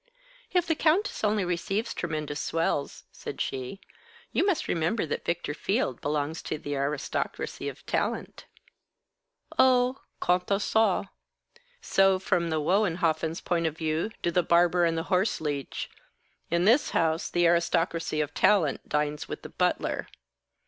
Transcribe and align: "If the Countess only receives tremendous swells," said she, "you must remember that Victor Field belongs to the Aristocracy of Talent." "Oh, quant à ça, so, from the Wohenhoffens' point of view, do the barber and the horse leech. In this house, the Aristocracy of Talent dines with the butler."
"If 0.51 0.65
the 0.65 0.73
Countess 0.73 1.23
only 1.23 1.45
receives 1.45 1.93
tremendous 1.93 2.39
swells," 2.39 3.03
said 3.11 3.39
she, 3.39 3.79
"you 4.31 4.43
must 4.43 4.67
remember 4.67 5.05
that 5.05 5.23
Victor 5.25 5.53
Field 5.53 6.01
belongs 6.01 6.41
to 6.41 6.57
the 6.57 6.75
Aristocracy 6.75 7.69
of 7.69 7.85
Talent." 7.85 8.47
"Oh, 9.59 10.01
quant 10.19 10.43
à 10.47 10.55
ça, 10.59 11.07
so, 11.81 12.17
from 12.17 12.49
the 12.49 12.59
Wohenhoffens' 12.59 13.43
point 13.45 13.67
of 13.67 13.77
view, 13.77 14.09
do 14.23 14.31
the 14.31 14.41
barber 14.41 14.85
and 14.85 14.97
the 14.97 15.03
horse 15.13 15.39
leech. 15.39 15.87
In 16.49 16.65
this 16.65 16.89
house, 16.97 17.29
the 17.29 17.45
Aristocracy 17.45 18.21
of 18.21 18.33
Talent 18.33 18.89
dines 18.89 19.27
with 19.27 19.43
the 19.43 19.49
butler." 19.49 20.07